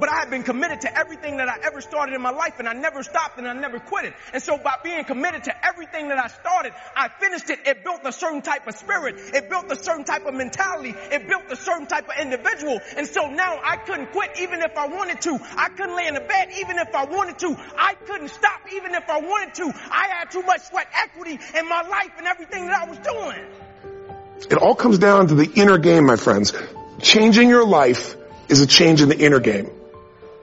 But 0.00 0.08
I 0.08 0.20
have 0.20 0.30
been 0.30 0.42
committed 0.42 0.80
to 0.80 0.98
everything 0.98 1.36
that 1.36 1.48
I 1.48 1.58
ever 1.62 1.82
started 1.82 2.14
in 2.14 2.22
my 2.22 2.30
life 2.30 2.58
and 2.58 2.66
I 2.66 2.72
never 2.72 3.02
stopped 3.02 3.36
and 3.38 3.46
I 3.46 3.52
never 3.52 3.78
quit 3.78 4.06
it. 4.06 4.14
And 4.32 4.42
so 4.42 4.56
by 4.56 4.76
being 4.82 5.04
committed 5.04 5.44
to 5.44 5.66
everything 5.66 6.08
that 6.08 6.18
I 6.18 6.28
started, 6.28 6.72
I 6.96 7.08
finished 7.20 7.50
it. 7.50 7.60
It 7.66 7.84
built 7.84 8.00
a 8.04 8.12
certain 8.12 8.40
type 8.40 8.66
of 8.66 8.76
spirit. 8.76 9.16
It 9.34 9.50
built 9.50 9.70
a 9.70 9.76
certain 9.76 10.04
type 10.04 10.24
of 10.24 10.32
mentality. 10.32 10.94
It 11.12 11.28
built 11.28 11.44
a 11.50 11.56
certain 11.56 11.86
type 11.86 12.08
of 12.08 12.14
individual. 12.18 12.80
And 12.96 13.06
so 13.06 13.28
now 13.28 13.60
I 13.62 13.76
couldn't 13.76 14.12
quit 14.12 14.40
even 14.40 14.62
if 14.62 14.74
I 14.74 14.88
wanted 14.88 15.20
to. 15.22 15.38
I 15.56 15.68
couldn't 15.68 15.94
lay 15.94 16.06
in 16.06 16.14
the 16.14 16.20
bed 16.20 16.48
even 16.58 16.78
if 16.78 16.94
I 16.94 17.04
wanted 17.04 17.38
to. 17.40 17.56
I 17.76 17.92
couldn't 18.06 18.30
stop 18.30 18.60
even 18.72 18.94
if 18.94 19.06
I 19.06 19.20
wanted 19.20 19.54
to. 19.56 19.66
I 19.90 20.08
had 20.08 20.30
too 20.30 20.42
much 20.42 20.62
sweat 20.62 20.88
equity 20.94 21.38
in 21.58 21.68
my 21.68 21.82
life 21.82 22.12
and 22.16 22.26
everything 22.26 22.66
that 22.66 22.82
I 22.82 22.88
was 22.88 22.98
doing. 23.00 24.50
It 24.50 24.56
all 24.56 24.74
comes 24.74 24.98
down 24.98 25.28
to 25.28 25.34
the 25.34 25.50
inner 25.56 25.76
game, 25.76 26.06
my 26.06 26.16
friends. 26.16 26.54
Changing 27.02 27.50
your 27.50 27.66
life 27.66 28.16
is 28.48 28.62
a 28.62 28.66
change 28.66 29.02
in 29.02 29.10
the 29.10 29.18
inner 29.18 29.40
game. 29.40 29.70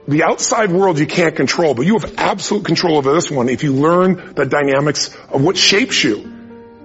The 0.08 0.22
outside 0.22 0.72
world 0.72 0.98
you 0.98 1.06
can't 1.06 1.36
control, 1.36 1.74
but 1.74 1.84
you 1.84 1.98
have 1.98 2.14
absolute 2.16 2.64
control 2.64 2.96
over 2.96 3.12
this 3.12 3.30
one 3.30 3.50
if 3.50 3.62
you 3.62 3.74
learn 3.74 4.32
the 4.34 4.46
dynamics 4.46 5.14
of 5.28 5.42
what 5.42 5.58
shapes 5.58 6.02
you. 6.02 6.16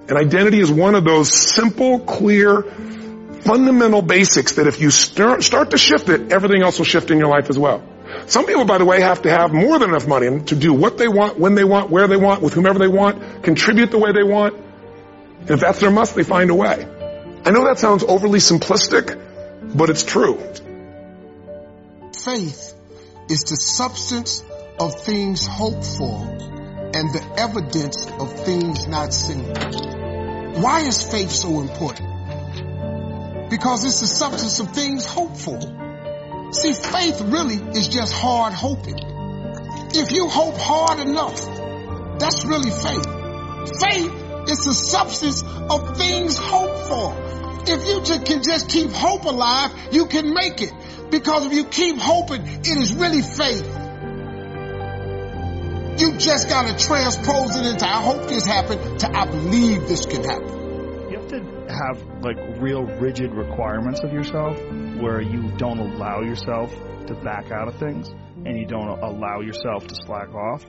And 0.06 0.12
identity 0.12 0.60
is 0.60 0.70
one 0.70 0.94
of 0.94 1.04
those 1.04 1.32
simple, 1.32 2.00
clear, 2.00 2.62
fundamental 3.40 4.02
basics 4.02 4.56
that 4.56 4.66
if 4.66 4.78
you 4.78 4.90
start, 4.90 5.42
start 5.42 5.70
to 5.70 5.78
shift 5.78 6.10
it, 6.10 6.32
everything 6.32 6.62
else 6.62 6.76
will 6.76 6.84
shift 6.84 7.10
in 7.10 7.18
your 7.18 7.28
life 7.28 7.48
as 7.48 7.58
well. 7.58 7.82
Some 8.26 8.44
people, 8.44 8.66
by 8.66 8.76
the 8.76 8.84
way, 8.84 9.00
have 9.00 9.22
to 9.22 9.30
have 9.30 9.54
more 9.54 9.78
than 9.78 9.88
enough 9.88 10.06
money 10.06 10.40
to 10.42 10.54
do 10.54 10.74
what 10.74 10.98
they 10.98 11.08
want, 11.08 11.38
when 11.38 11.54
they 11.54 11.64
want, 11.64 11.88
where 11.88 12.06
they 12.06 12.18
want, 12.18 12.42
with 12.42 12.52
whomever 12.52 12.78
they 12.78 12.88
want, 12.88 13.42
contribute 13.42 13.90
the 13.90 13.98
way 13.98 14.12
they 14.12 14.22
want. 14.22 14.54
And 15.40 15.50
if 15.50 15.60
that's 15.60 15.80
their 15.80 15.90
must, 15.90 16.14
they 16.14 16.24
find 16.24 16.50
a 16.50 16.54
way. 16.54 16.86
I 17.46 17.50
know 17.52 17.64
that 17.64 17.78
sounds 17.78 18.04
overly 18.04 18.40
simplistic, 18.40 19.18
but 19.74 19.88
it's 19.88 20.04
true. 20.04 20.38
Faith 22.12 22.74
is 23.28 23.44
the 23.44 23.56
substance 23.56 24.44
of 24.78 25.00
things 25.02 25.46
hoped 25.46 25.84
for 25.84 26.26
and 26.94 27.12
the 27.12 27.34
evidence 27.38 28.06
of 28.06 28.32
things 28.44 28.86
not 28.86 29.12
seen. 29.12 29.44
Why 30.62 30.80
is 30.80 31.02
faith 31.02 31.30
so 31.30 31.60
important? 31.60 33.50
Because 33.50 33.84
it's 33.84 34.00
the 34.00 34.06
substance 34.06 34.60
of 34.60 34.70
things 34.72 35.04
hoped 35.04 35.38
for. 35.38 35.60
See, 36.52 36.72
faith 36.72 37.20
really 37.20 37.56
is 37.76 37.88
just 37.88 38.12
hard 38.12 38.52
hoping. 38.52 38.98
If 39.94 40.12
you 40.12 40.28
hope 40.28 40.56
hard 40.56 41.00
enough, 41.00 41.40
that's 42.18 42.44
really 42.44 42.70
faith. 42.70 43.06
Faith 43.80 44.50
is 44.50 44.64
the 44.64 44.74
substance 44.74 45.42
of 45.42 45.96
things 45.96 46.36
hoped 46.36 46.88
for. 46.88 47.24
If 47.66 47.86
you 47.88 48.02
just 48.02 48.26
can 48.26 48.42
just 48.42 48.68
keep 48.68 48.90
hope 48.90 49.24
alive, 49.24 49.72
you 49.90 50.06
can 50.06 50.34
make 50.34 50.60
it. 50.60 50.72
Because 51.10 51.46
if 51.46 51.52
you 51.52 51.64
keep 51.64 51.98
hoping, 51.98 52.42
it 52.46 52.78
is 52.78 52.94
really 52.94 53.22
faith. 53.22 53.64
You 56.00 56.18
just 56.18 56.48
gotta 56.48 56.76
transpose 56.76 57.56
it 57.56 57.66
into 57.66 57.86
I 57.86 58.02
hope 58.02 58.28
this 58.28 58.44
happened 58.44 59.00
to 59.00 59.16
I 59.16 59.26
believe 59.26 59.86
this 59.86 60.06
can 60.06 60.24
happen. 60.24 61.10
You 61.10 61.18
have 61.18 61.28
to 61.28 61.72
have 61.72 62.02
like 62.20 62.36
real 62.60 62.82
rigid 62.82 63.32
requirements 63.32 64.00
of 64.02 64.12
yourself 64.12 64.58
where 65.00 65.20
you 65.20 65.52
don't 65.56 65.78
allow 65.78 66.22
yourself 66.22 66.74
to 67.06 67.14
back 67.14 67.52
out 67.52 67.68
of 67.68 67.76
things 67.76 68.08
and 68.44 68.58
you 68.58 68.66
don't 68.66 68.88
allow 68.88 69.40
yourself 69.40 69.86
to 69.86 69.94
slack 69.94 70.34
off. 70.34 70.64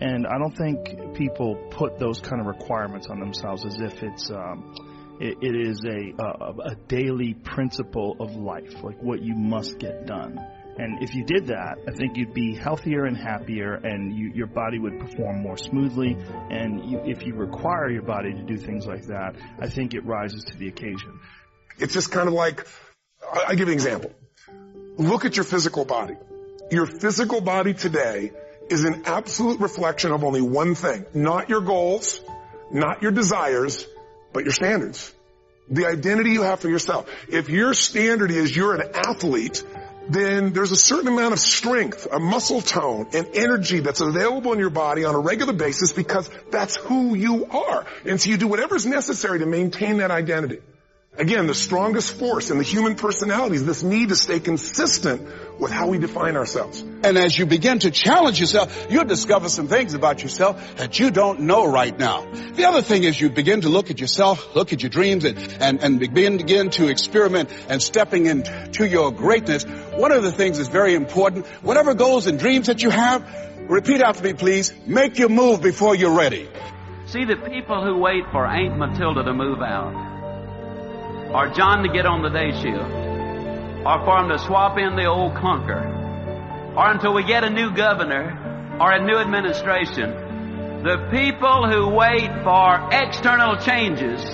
And 0.00 0.26
I 0.26 0.38
don't 0.38 0.56
think 0.56 1.14
people 1.14 1.56
put 1.70 1.98
those 1.98 2.20
kind 2.20 2.40
of 2.40 2.46
requirements 2.46 3.08
on 3.08 3.20
themselves 3.20 3.66
as 3.66 3.80
if 3.80 4.02
it's 4.02 4.30
um, 4.30 4.74
it, 5.20 5.38
it 5.42 5.68
is 5.68 5.84
a, 5.84 6.14
a 6.22 6.72
a 6.72 6.74
daily 6.88 7.34
principle 7.34 8.16
of 8.18 8.34
life, 8.34 8.82
like 8.82 9.00
what 9.02 9.22
you 9.22 9.34
must 9.34 9.78
get 9.78 10.06
done. 10.06 10.40
And 10.76 11.02
if 11.02 11.14
you 11.14 11.24
did 11.24 11.48
that, 11.48 11.76
I 11.86 11.92
think 11.92 12.16
you'd 12.16 12.32
be 12.32 12.54
healthier 12.54 13.04
and 13.04 13.14
happier, 13.14 13.74
and 13.74 14.16
you, 14.16 14.32
your 14.34 14.46
body 14.46 14.78
would 14.78 14.98
perform 14.98 15.42
more 15.42 15.58
smoothly. 15.58 16.16
And 16.50 16.90
you, 16.90 17.00
if 17.04 17.26
you 17.26 17.34
require 17.34 17.90
your 17.90 18.02
body 18.02 18.32
to 18.32 18.42
do 18.42 18.56
things 18.56 18.86
like 18.86 19.06
that, 19.06 19.34
I 19.58 19.68
think 19.68 19.92
it 19.92 20.06
rises 20.06 20.44
to 20.44 20.56
the 20.56 20.68
occasion. 20.68 21.20
It's 21.78 21.92
just 21.92 22.10
kind 22.10 22.28
of 22.28 22.34
like, 22.34 22.66
I'll 23.30 23.56
give 23.56 23.68
you 23.68 23.72
an 23.72 23.72
example. 23.72 24.12
Look 24.96 25.26
at 25.26 25.36
your 25.36 25.44
physical 25.44 25.84
body. 25.84 26.16
Your 26.70 26.86
physical 26.86 27.42
body 27.42 27.74
today 27.74 28.32
is 28.70 28.84
an 28.84 29.02
absolute 29.04 29.60
reflection 29.60 30.12
of 30.12 30.24
only 30.24 30.40
one 30.40 30.74
thing. 30.74 31.04
Not 31.12 31.50
your 31.50 31.60
goals, 31.60 32.22
not 32.70 33.02
your 33.02 33.10
desires, 33.10 33.86
but 34.32 34.44
your 34.44 34.52
standards. 34.52 35.12
The 35.68 35.86
identity 35.86 36.30
you 36.30 36.42
have 36.42 36.60
for 36.60 36.68
yourself. 36.68 37.08
If 37.28 37.48
your 37.48 37.74
standard 37.74 38.30
is 38.30 38.54
you're 38.54 38.74
an 38.74 38.90
athlete, 38.94 39.62
then 40.08 40.52
there's 40.52 40.72
a 40.72 40.76
certain 40.76 41.08
amount 41.08 41.32
of 41.32 41.38
strength, 41.38 42.08
a 42.10 42.18
muscle 42.18 42.60
tone, 42.60 43.08
and 43.12 43.28
energy 43.34 43.78
that's 43.80 44.00
available 44.00 44.52
in 44.52 44.58
your 44.58 44.70
body 44.70 45.04
on 45.04 45.14
a 45.14 45.18
regular 45.18 45.52
basis 45.52 45.92
because 45.92 46.28
that's 46.50 46.76
who 46.76 47.14
you 47.14 47.46
are. 47.46 47.86
And 48.04 48.20
so 48.20 48.30
you 48.30 48.36
do 48.36 48.48
whatever's 48.48 48.86
necessary 48.86 49.38
to 49.38 49.46
maintain 49.46 49.98
that 49.98 50.10
identity. 50.10 50.58
Again, 51.16 51.46
the 51.46 51.54
strongest 51.54 52.18
force 52.18 52.50
in 52.50 52.58
the 52.58 52.64
human 52.64 52.94
personality 52.94 53.56
is 53.56 53.66
this 53.66 53.82
need 53.82 54.08
to 54.08 54.16
stay 54.16 54.40
consistent 54.40 55.28
with 55.60 55.70
how 55.70 55.88
we 55.88 55.98
define 55.98 56.36
ourselves. 56.36 56.80
And 56.80 57.18
as 57.18 57.38
you 57.38 57.46
begin 57.46 57.80
to 57.80 57.90
challenge 57.90 58.40
yourself, 58.40 58.86
you'll 58.90 59.04
discover 59.04 59.48
some 59.48 59.68
things 59.68 59.94
about 59.94 60.22
yourself 60.22 60.76
that 60.76 60.98
you 60.98 61.10
don't 61.10 61.40
know 61.40 61.66
right 61.70 61.96
now. 61.96 62.26
The 62.32 62.64
other 62.64 62.82
thing 62.82 63.04
is 63.04 63.20
you 63.20 63.28
begin 63.28 63.60
to 63.60 63.68
look 63.68 63.90
at 63.90 64.00
yourself, 64.00 64.56
look 64.56 64.72
at 64.72 64.82
your 64.82 64.90
dreams, 64.90 65.24
and, 65.24 65.38
and, 65.60 65.82
and 65.82 66.00
begin, 66.00 66.38
begin 66.38 66.70
to 66.70 66.88
experiment 66.88 67.50
and 67.68 67.82
stepping 67.82 68.26
into 68.26 68.88
your 68.88 69.12
greatness. 69.12 69.64
One 69.64 70.12
of 70.12 70.22
the 70.22 70.32
things 70.32 70.56
that's 70.56 70.70
very 70.70 70.94
important, 70.94 71.46
whatever 71.62 71.94
goals 71.94 72.26
and 72.26 72.38
dreams 72.38 72.68
that 72.68 72.82
you 72.82 72.90
have, 72.90 73.22
repeat 73.68 74.00
after 74.00 74.24
me 74.24 74.32
please, 74.32 74.72
make 74.86 75.18
your 75.18 75.28
move 75.28 75.62
before 75.62 75.94
you're 75.94 76.16
ready. 76.16 76.48
See, 77.06 77.24
the 77.24 77.36
people 77.36 77.84
who 77.84 77.98
wait 77.98 78.24
for 78.32 78.46
Aunt 78.46 78.78
Matilda 78.78 79.24
to 79.24 79.34
move 79.34 79.60
out, 79.60 80.08
or 81.34 81.52
John 81.54 81.82
to 81.82 81.92
get 81.92 82.06
on 82.06 82.22
the 82.22 82.30
day 82.30 82.50
shift, 82.52 82.99
or 83.84 84.04
for 84.04 84.18
him 84.18 84.28
to 84.28 84.38
swap 84.38 84.78
in 84.78 84.96
the 84.96 85.06
old 85.06 85.34
clunker, 85.34 86.76
or 86.76 86.90
until 86.90 87.14
we 87.14 87.24
get 87.24 87.44
a 87.44 87.50
new 87.50 87.74
governor 87.74 88.76
or 88.80 88.92
a 88.92 89.04
new 89.04 89.16
administration. 89.16 90.10
The 90.82 91.08
people 91.10 91.68
who 91.68 91.88
wait 91.94 92.30
for 92.42 92.88
external 92.90 93.56
changes 93.56 94.24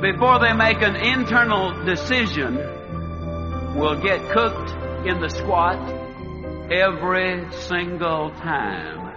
before 0.00 0.40
they 0.40 0.52
make 0.52 0.82
an 0.82 0.96
internal 0.96 1.84
decision 1.84 2.56
will 3.76 4.00
get 4.02 4.20
cooked 4.30 4.70
in 5.06 5.20
the 5.20 5.28
squat 5.28 5.78
every 6.72 7.50
single 7.52 8.30
time. 8.30 9.12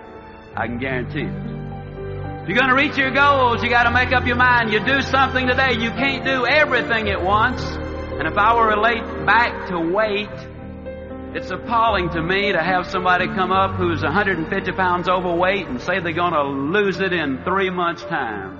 I 0.55 0.67
can 0.67 0.77
guarantee 0.79 1.21
it. 1.21 2.43
If 2.43 2.49
you're 2.49 2.59
going 2.59 2.69
to 2.69 2.75
reach 2.75 2.97
your 2.97 3.11
goals, 3.11 3.63
you 3.63 3.69
got 3.69 3.83
to 3.83 3.91
make 3.91 4.13
up 4.13 4.25
your 4.25 4.35
mind. 4.35 4.71
You 4.71 4.79
do 4.79 5.01
something 5.01 5.47
today. 5.47 5.73
You 5.73 5.89
can't 5.91 6.23
do 6.23 6.45
everything 6.45 7.09
at 7.09 7.21
once. 7.23 7.61
And 8.17 8.27
if 8.27 8.35
I 8.35 8.55
were 8.55 8.67
relate 8.67 9.25
back 9.27 9.69
to 9.69 9.79
weight, 9.79 10.29
it's 11.35 11.51
appalling 11.51 12.09
to 12.09 12.21
me 12.23 12.51
to 12.51 12.59
have 12.59 12.87
somebody 12.87 13.27
come 13.27 13.51
up 13.51 13.75
who's 13.75 14.01
150 14.01 14.71
pounds 14.71 15.07
overweight 15.07 15.67
and 15.67 15.79
say 15.79 15.99
they're 15.99 16.13
going 16.13 16.33
to 16.33 16.43
lose 16.43 16.99
it 16.99 17.13
in 17.13 17.43
three 17.43 17.69
months' 17.69 18.01
time. 18.05 18.59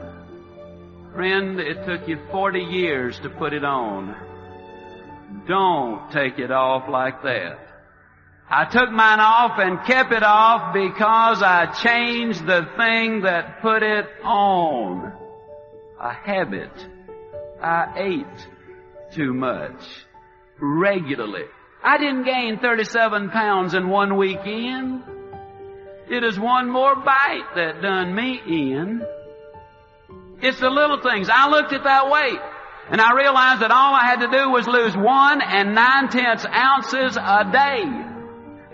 Friend, 1.16 1.60
it 1.60 1.86
took 1.86 2.08
you 2.08 2.20
40 2.30 2.60
years 2.60 3.18
to 3.22 3.30
put 3.32 3.54
it 3.54 3.64
on. 3.64 4.16
Don't 5.48 6.12
take 6.12 6.38
it 6.38 6.52
off 6.52 6.88
like 6.88 7.24
that. 7.24 7.58
I 8.48 8.66
took 8.66 8.92
mine 8.92 9.20
off 9.20 9.58
and 9.58 9.84
kept 9.86 10.12
it 10.12 10.22
off 10.22 10.72
because 10.72 11.42
I 11.42 11.66
changed 11.82 12.46
the 12.46 12.70
thing 12.78 13.22
that 13.22 13.60
put 13.64 13.82
it 13.82 14.06
on. 14.24 15.14
A 16.00 16.14
habit. 16.14 16.72
I 17.60 17.92
ate 17.98 18.48
too 19.18 19.34
much. 19.34 19.82
Regularly. 20.60 21.46
I 21.84 21.98
didn't 21.98 22.24
gain 22.24 22.60
37 22.60 23.30
pounds 23.32 23.74
in 23.74 23.90
one 23.90 24.16
weekend. 24.16 25.04
It 26.10 26.24
is 26.24 26.40
one 26.40 26.70
more 26.70 26.96
bite 26.96 27.56
that 27.56 27.82
done 27.82 28.16
me 28.16 28.40
in. 28.46 29.02
It's 30.42 30.60
the 30.60 30.70
little 30.70 31.02
things. 31.02 31.30
I 31.32 31.50
looked 31.50 31.74
at 31.74 31.84
that 31.84 32.10
weight 32.10 32.40
and 32.90 33.02
I 33.02 33.14
realized 33.16 33.62
that 33.62 33.72
all 33.72 33.94
I 33.94 34.06
had 34.06 34.22
to 34.22 34.32
do 34.32 34.50
was 34.50 34.68
lose 34.68 34.96
one 34.96 35.42
and 35.42 35.76
nine 35.76 36.10
tenths 36.10 36.46
ounces 36.46 37.18
a 37.18 37.50
day. 37.52 37.84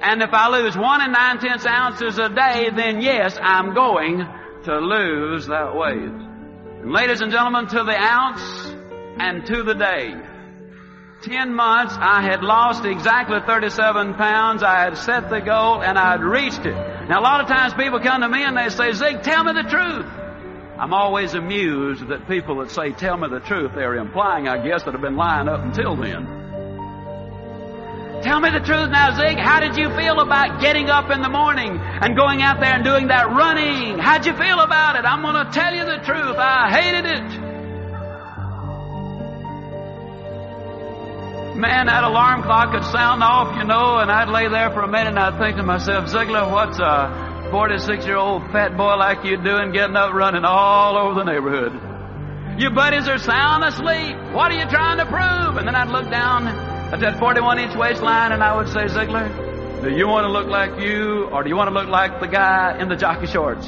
And 0.02 0.22
if 0.22 0.34
I 0.34 0.50
lose 0.50 0.78
one 0.78 1.02
and 1.02 1.14
nine 1.14 1.40
tenths 1.40 1.66
ounces 1.66 2.20
a 2.20 2.30
day, 2.30 2.70
then 2.76 3.02
yes, 3.02 3.38
I'm 3.42 3.74
going 3.74 4.28
to 4.66 4.78
lose 4.78 5.48
that 5.48 5.74
weight. 5.74 6.84
And 6.84 6.92
ladies 6.92 7.22
and 7.22 7.32
gentlemen, 7.32 7.68
to 7.68 7.84
the 7.84 7.96
ounce 7.96 8.76
and 9.20 9.46
to 9.48 9.64
the 9.64 9.74
day. 9.74 10.33
10 11.24 11.54
months, 11.54 11.96
I 11.98 12.22
had 12.22 12.44
lost 12.44 12.84
exactly 12.86 13.40
37 13.40 14.16
pounds. 14.16 14.62
I 14.62 14.84
had 14.84 14.98
set 14.98 15.30
the 15.30 15.40
goal 15.40 15.82
and 15.82 15.98
I 15.98 16.12
had 16.12 16.22
reached 16.22 16.66
it. 16.66 16.76
Now 17.08 17.22
a 17.22 17.24
lot 17.24 17.42
of 17.42 17.48
times 17.48 17.74
people 17.74 18.00
come 18.00 18.22
to 18.22 18.30
me 18.30 18.44
and 18.44 18.58
they 18.58 18.70
say, 18.70 18.92
Zig, 18.92 19.24
tell 19.24 19.44
me 19.44 19.54
the 19.54 19.70
truth. 19.70 20.06
I'm 20.78 20.94
always 20.94 21.34
amused 21.34 22.08
that 22.10 22.28
people 22.28 22.58
that 22.60 22.72
say, 22.72 22.92
tell 22.92 23.16
me 23.16 23.30
the 23.30 23.40
truth, 23.40 23.72
they're 23.74 23.96
implying, 23.96 24.48
I 24.50 24.58
guess, 24.68 24.84
that 24.84 24.92
have 24.92 25.02
been 25.02 25.16
lying 25.16 25.48
up 25.48 25.62
until 25.64 25.96
then. 25.96 26.28
Tell 28.22 28.40
me 28.40 28.50
the 28.50 28.60
truth 28.60 28.90
now, 28.90 29.16
Zig. 29.16 29.38
How 29.38 29.60
did 29.60 29.78
you 29.78 29.96
feel 29.96 30.20
about 30.20 30.62
getting 30.62 30.90
up 30.90 31.10
in 31.10 31.22
the 31.22 31.30
morning 31.30 31.78
and 31.78 32.16
going 32.18 32.42
out 32.42 32.60
there 32.60 32.74
and 32.74 32.84
doing 32.84 33.08
that 33.08 33.30
running? 33.30 34.00
How'd 34.00 34.26
you 34.26 34.34
feel 34.34 34.60
about 34.60 34.96
it? 34.96 35.06
I'm 35.06 35.22
going 35.22 35.46
to 35.46 35.52
tell 35.52 35.74
you 35.74 35.86
the 35.86 36.00
truth. 36.04 36.36
I 36.38 36.72
hated 36.72 37.06
it. 37.06 37.53
Man, 41.64 41.86
that 41.86 42.04
alarm 42.04 42.44
clock 42.44 42.74
would 42.74 42.84
sound 42.84 43.24
off, 43.24 43.56
you 43.56 43.64
know, 43.64 43.98
and 43.98 44.12
I'd 44.12 44.28
lay 44.28 44.50
there 44.50 44.70
for 44.72 44.82
a 44.82 44.88
minute 44.88 45.16
and 45.16 45.18
I'd 45.18 45.40
think 45.40 45.56
to 45.56 45.64
myself, 45.64 46.10
Ziglar, 46.10 46.52
what's 46.52 46.78
a 46.78 47.48
46 47.52 48.06
year 48.06 48.18
old 48.18 48.44
fat 48.52 48.76
boy 48.76 48.96
like 48.98 49.24
you 49.24 49.38
doing 49.38 49.72
getting 49.72 49.96
up 49.96 50.14
running 50.14 50.44
all 50.44 50.98
over 50.98 51.16
the 51.16 51.24
neighborhood? 51.24 52.60
Your 52.60 52.72
buddies 52.72 53.08
are 53.08 53.18
sound 53.18 53.64
asleep. 53.64 54.18
What 54.36 54.52
are 54.52 54.60
you 54.60 54.66
trying 54.66 54.98
to 54.98 55.06
prove? 55.06 55.56
And 55.56 55.66
then 55.66 55.74
I'd 55.74 55.88
look 55.88 56.12
down 56.12 56.48
at 56.48 57.00
that 57.00 57.18
41 57.18 57.60
inch 57.60 57.78
waistline 57.78 58.34
and 58.34 58.44
I 58.44 58.58
would 58.58 58.68
say, 58.68 58.84
Ziglar, 58.92 59.82
do 59.82 59.90
you 59.90 60.06
want 60.06 60.26
to 60.26 60.32
look 60.34 60.48
like 60.48 60.82
you 60.82 61.30
or 61.32 61.44
do 61.44 61.50
you 61.50 61.56
want 61.56 61.70
to 61.70 61.74
look 61.74 61.88
like 61.88 62.20
the 62.20 62.28
guy 62.28 62.78
in 62.78 62.90
the 62.90 62.98
jockey 62.98 63.28
shorts? 63.28 63.68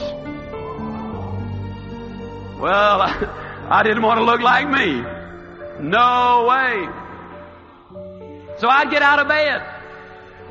Well, 2.60 3.02
I 3.72 3.84
didn't 3.86 4.04
want 4.04 4.20
to 4.20 4.26
look 4.26 4.42
like 4.42 4.70
me. 4.70 5.02
No 5.80 6.48
way. 6.50 7.05
So 8.58 8.68
I'd 8.70 8.90
get 8.90 9.02
out 9.02 9.20
of 9.20 9.28
bed. 9.28 9.62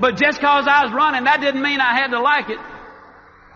But 0.00 0.16
just 0.16 0.40
cause 0.40 0.66
I 0.66 0.84
was 0.84 0.92
running, 0.92 1.25
that 1.25 1.40
didn't 1.40 1.62
mean 1.62 1.80
I 1.80 1.94
had 1.94 2.08
to 2.08 2.20
like 2.20 2.50
it. 2.50 2.58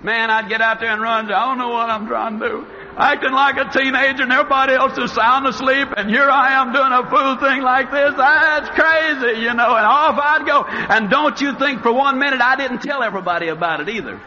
Man, 0.01 0.31
I'd 0.31 0.49
get 0.49 0.61
out 0.61 0.79
there 0.79 0.93
and 0.93 1.03
run. 1.03 1.27
I 1.33 1.47
don't 1.47 1.59
know 1.59 1.71
what 1.71 1.91
I'm 1.91 2.07
trying 2.07 2.39
to 2.39 2.49
do. 2.49 2.67
Acting 2.97 3.33
like 3.33 3.57
a 3.57 3.71
teenager 3.71 4.23
and 4.23 4.33
everybody 4.33 4.75
else 4.75 4.97
is 4.97 5.13
sound 5.13 5.47
asleep 5.47 5.89
and 5.97 6.09
here 6.09 6.29
I 6.31 6.61
am 6.61 6.73
doing 6.73 6.93
a 6.93 7.03
fool 7.11 7.37
thing 7.37 7.63
like 7.63 7.91
this. 7.91 8.15
That's 8.17 8.69
crazy, 8.71 9.41
you 9.41 9.55
know, 9.55 9.75
and 9.75 9.87
off 9.87 10.19
I'd 10.19 10.47
go. 10.47 10.65
And 10.65 11.11
don't 11.11 11.41
you 11.41 11.59
think 11.59 11.83
for 11.83 11.93
one 11.93 12.19
minute 12.19 12.41
I 12.41 12.55
didn't 12.57 12.79
tell 12.79 13.03
everybody 13.03 13.49
about 13.49 13.81
it 13.81 13.89
either. 13.89 14.21